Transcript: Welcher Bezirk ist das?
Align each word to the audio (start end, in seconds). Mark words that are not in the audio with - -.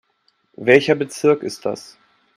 Welcher 0.55 0.95
Bezirk 0.95 1.43
ist 1.43 1.63
das? 1.63 1.95